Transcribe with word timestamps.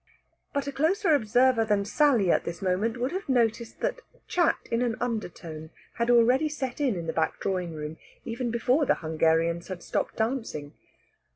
But 0.51 0.65
a 0.65 0.71
closer 0.71 1.13
observer 1.13 1.63
than 1.63 1.85
Sally 1.85 2.31
at 2.31 2.43
this 2.43 2.59
moment 2.63 2.97
would 2.97 3.11
have 3.11 3.29
noticed 3.29 3.81
that 3.81 4.01
chat 4.27 4.57
in 4.71 4.81
an 4.81 4.95
undertone 4.99 5.69
had 5.97 6.09
already 6.09 6.49
set 6.49 6.81
in 6.81 6.95
in 6.95 7.05
the 7.05 7.13
back 7.13 7.39
drawing 7.39 7.75
room 7.75 7.97
even 8.25 8.49
before 8.49 8.87
the 8.87 8.95
Hungarians 8.95 9.67
had 9.67 9.83
stopped 9.83 10.15
dancing. 10.17 10.73